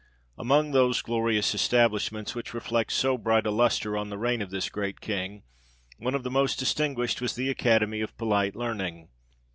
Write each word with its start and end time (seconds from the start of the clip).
Among 0.35 0.71
those 0.71 1.03
glorious 1.03 1.53
establishments, 1.53 2.33
which 2.33 2.55
reflect 2.55 2.91
so 2.91 3.19
bright 3.19 3.45
a 3.45 3.51
lustre 3.51 3.95
on 3.95 4.09
the 4.09 4.17
reign 4.17 4.41
of 4.41 4.49
this 4.49 4.67
great 4.67 4.99
King, 4.99 5.43
one 5.99 6.15
of 6.15 6.23
the 6.23 6.31
most 6.31 6.57
distinguished 6.57 7.21
was 7.21 7.35
the 7.35 7.51
Academy 7.51 8.01
of 8.01 8.17
Polite 8.17 8.55
Learning. 8.55 9.09